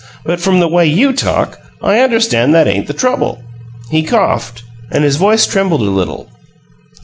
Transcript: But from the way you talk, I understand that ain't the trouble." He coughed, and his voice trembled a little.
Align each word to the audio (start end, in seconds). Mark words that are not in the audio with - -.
But 0.25 0.41
from 0.41 0.59
the 0.59 0.67
way 0.67 0.87
you 0.87 1.13
talk, 1.13 1.59
I 1.79 1.99
understand 1.99 2.55
that 2.55 2.67
ain't 2.67 2.87
the 2.87 2.91
trouble." 2.93 3.43
He 3.91 4.01
coughed, 4.01 4.63
and 4.89 5.03
his 5.03 5.17
voice 5.17 5.45
trembled 5.45 5.81
a 5.81 5.91
little. 5.91 6.27